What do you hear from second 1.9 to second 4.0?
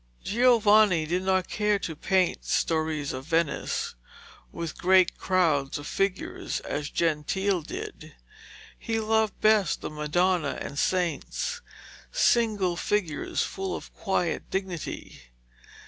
paint stories of Venice,